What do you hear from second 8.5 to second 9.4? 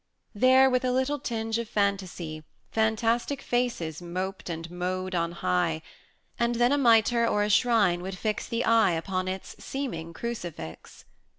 eye upon